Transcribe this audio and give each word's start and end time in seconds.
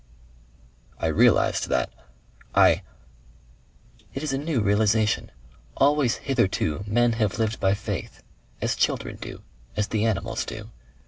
"I 0.97 1.05
realized 1.05 1.69
that. 1.69 1.91
I" 2.55 2.81
"It 4.15 4.23
is 4.23 4.33
a 4.33 4.37
new 4.39 4.59
realization. 4.59 5.29
Always 5.77 6.15
hitherto 6.15 6.83
men 6.87 7.11
have 7.11 7.37
lived 7.37 7.59
by 7.59 7.75
faith 7.75 8.23
as 8.63 8.75
children 8.75 9.17
do, 9.21 9.43
as 9.77 9.89
the 9.89 10.05
animals 10.05 10.43
do. 10.43 10.71